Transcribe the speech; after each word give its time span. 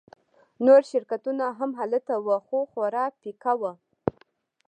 نور 0.65 0.81
شرکتونه 0.91 1.45
هم 1.57 1.71
هلته 1.79 2.13
وو 2.23 2.37
خو 2.47 2.59
خورا 2.71 3.05
پیکه 3.21 3.53
وو 3.59 3.71